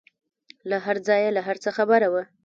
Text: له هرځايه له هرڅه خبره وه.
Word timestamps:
له 0.69 0.77
هرځايه 0.85 1.29
له 1.35 1.41
هرڅه 1.47 1.69
خبره 1.77 2.07
وه. 2.13 2.23